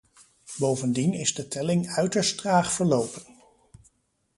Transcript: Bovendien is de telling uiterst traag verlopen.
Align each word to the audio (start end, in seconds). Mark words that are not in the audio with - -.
Bovendien 0.59 1.13
is 1.13 1.33
de 1.33 1.47
telling 1.47 1.87
uiterst 1.89 2.37
traag 2.37 2.67
verlopen. 2.77 3.21